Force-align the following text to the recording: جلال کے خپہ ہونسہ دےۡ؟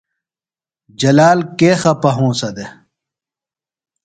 جلال 0.99 1.39
کے 1.57 1.71
خپہ 1.81 2.09
ہونسہ 2.17 2.49
دےۡ؟ 2.55 2.71